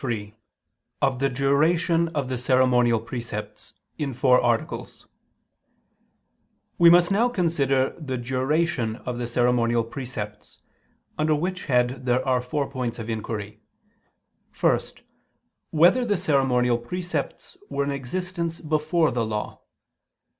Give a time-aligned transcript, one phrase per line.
[0.03, 0.33] ________________________QUESTION
[1.01, 5.05] 103 OF THE DURATION OF THE CEREMONIAL PRECEPTS (In Four Articles)
[6.79, 10.57] We must now consider the duration of the ceremonial precepts:
[11.19, 13.59] under which head there are four points of inquiry:
[14.59, 14.79] (1)
[15.69, 19.61] Whether the ceremonial precepts were in existence before the Law?